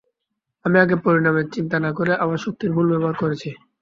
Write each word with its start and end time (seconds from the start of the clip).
আমি 0.65 0.77
আগে 0.79 0.95
পরিনামের 1.03 1.47
চিন্তা 1.55 1.77
না 1.79 1.91
করেই 1.97 2.21
আমার 2.23 2.39
শক্তির 2.45 2.73
ভুল 2.75 2.85
ব্যবহার 2.91 3.15
করেছি। 3.21 3.49